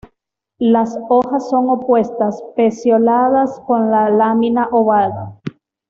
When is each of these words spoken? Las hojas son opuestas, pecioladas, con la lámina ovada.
Las 0.57 0.97
hojas 1.09 1.47
son 1.51 1.69
opuestas, 1.69 2.41
pecioladas, 2.55 3.59
con 3.67 3.91
la 3.91 4.09
lámina 4.09 4.67
ovada. 4.71 5.39